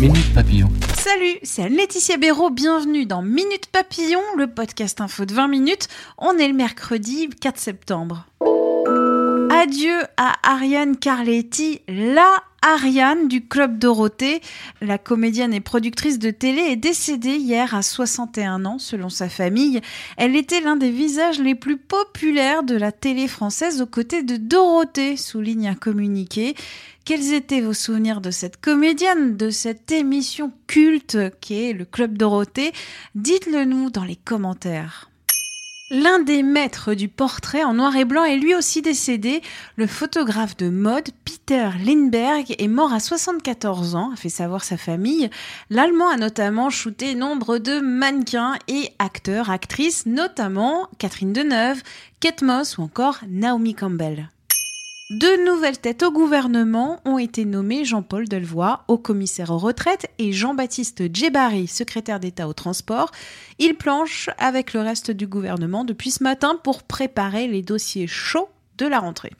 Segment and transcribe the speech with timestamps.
[0.00, 0.68] Minute Papillon.
[0.98, 5.88] Salut, c'est Laetitia Béraud, bienvenue dans Minute Papillon, le podcast info de 20 minutes.
[6.18, 8.26] On est le mercredi 4 septembre.
[9.58, 14.42] Adieu à Ariane Carletti, la Ariane du Club Dorothée.
[14.82, 19.80] La comédienne et productrice de télé est décédée hier à 61 ans, selon sa famille.
[20.18, 24.36] Elle était l'un des visages les plus populaires de la télé française aux côtés de
[24.36, 26.54] Dorothée, souligne un communiqué.
[27.06, 32.18] Quels étaient vos souvenirs de cette comédienne, de cette émission culte qui est le Club
[32.18, 32.72] Dorothée?
[33.14, 35.08] Dites-le nous dans les commentaires.
[35.88, 39.40] L'un des maîtres du portrait en noir et blanc est lui aussi décédé.
[39.76, 44.76] Le photographe de mode Peter Lindbergh est mort à 74 ans, a fait savoir sa
[44.76, 45.30] famille.
[45.70, 51.84] L'Allemand a notamment shooté nombre de mannequins et acteurs, actrices, notamment Catherine Deneuve,
[52.18, 54.28] Kate Moss ou encore Naomi Campbell.
[55.08, 60.32] Deux nouvelles têtes au gouvernement ont été nommées Jean-Paul Delevoye, haut commissaire aux retraites, et
[60.32, 63.12] Jean-Baptiste Djebari, secrétaire d'État au transport.
[63.60, 68.48] Ils planchent avec le reste du gouvernement depuis ce matin pour préparer les dossiers chauds
[68.78, 69.30] de la rentrée.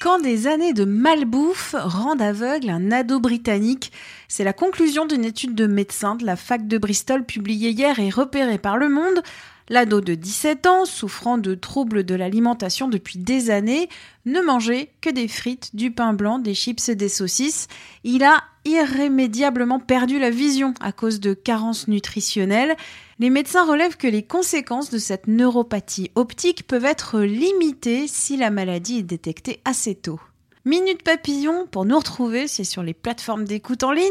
[0.00, 3.90] Quand des années de malbouffe rendent aveugle un ado britannique,
[4.28, 8.10] c'est la conclusion d'une étude de médecins de la fac de Bristol publiée hier et
[8.10, 9.22] repérée par Le Monde.
[9.70, 13.88] L'ado de 17 ans, souffrant de troubles de l'alimentation depuis des années,
[14.26, 17.68] ne mangeait que des frites, du pain blanc, des chips et des saucisses.
[18.04, 22.76] Il a irrémédiablement perdu la vision à cause de carences nutritionnelles.
[23.18, 28.50] Les médecins relèvent que les conséquences de cette neuropathie optique peuvent être limitées si la
[28.50, 30.20] maladie est détectée assez tôt.
[30.66, 34.10] Minute Papillon, pour nous retrouver, c'est sur les plateformes d'écoute en ligne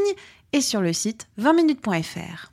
[0.52, 2.53] et sur le site 20minutes.fr.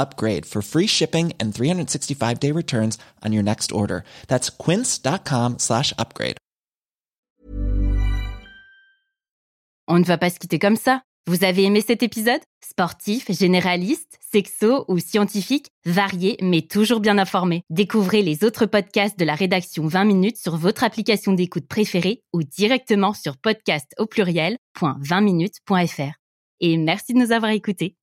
[0.00, 4.02] upgrade for free shipping and 365 day returns on your next order.
[4.26, 6.36] That's quince.com slash upgrade.
[9.88, 11.02] On ne va pas se quitter comme ça.
[11.26, 12.40] Vous avez aimé cet épisode?
[12.64, 17.62] Sportif, généraliste, sexo ou scientifique, varié mais toujours bien informé.
[17.70, 22.42] Découvrez les autres podcasts de la rédaction 20 minutes sur votre application d'écoute préférée ou
[22.42, 26.14] directement sur podcast au pluriel .20minutes.fr.
[26.60, 27.96] Et merci de nous avoir écoutés.